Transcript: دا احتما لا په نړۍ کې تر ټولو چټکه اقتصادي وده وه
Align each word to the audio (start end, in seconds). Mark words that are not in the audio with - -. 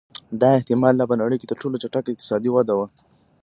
دا 0.41 0.49
احتما 0.57 0.89
لا 0.93 1.03
په 1.09 1.15
نړۍ 1.21 1.37
کې 1.39 1.49
تر 1.51 1.57
ټولو 1.61 1.81
چټکه 1.83 2.09
اقتصادي 2.11 2.49
وده 2.51 2.73
وه 2.77 2.85